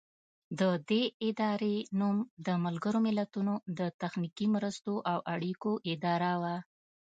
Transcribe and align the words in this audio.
د 0.59 0.61
دې 0.89 1.03
ادارې 1.27 1.75
نوم 1.99 2.17
د 2.45 2.47
ملګرو 2.65 2.99
ملتونو 3.07 3.53
د 3.79 3.79
تخنیکي 4.01 4.47
مرستو 4.55 4.93
او 5.11 5.19
اړیکو 5.33 5.71
اداره 5.93 6.31
و. 6.41 6.43